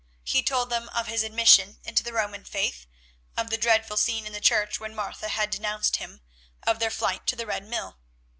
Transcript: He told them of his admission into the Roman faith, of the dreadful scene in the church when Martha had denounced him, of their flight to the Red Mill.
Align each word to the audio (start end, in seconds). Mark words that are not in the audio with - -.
He 0.23 0.41
told 0.41 0.71
them 0.71 0.89
of 0.89 1.05
his 1.05 1.21
admission 1.21 1.77
into 1.83 2.01
the 2.03 2.11
Roman 2.11 2.43
faith, 2.43 2.87
of 3.37 3.51
the 3.51 3.57
dreadful 3.59 3.97
scene 3.97 4.25
in 4.25 4.33
the 4.33 4.41
church 4.41 4.79
when 4.79 4.95
Martha 4.95 5.27
had 5.27 5.51
denounced 5.51 5.97
him, 5.97 6.21
of 6.63 6.79
their 6.79 6.89
flight 6.89 7.27
to 7.27 7.35
the 7.35 7.45
Red 7.45 7.63
Mill. 7.67 7.99